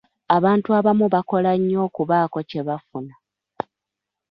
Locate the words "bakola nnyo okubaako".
1.13-2.39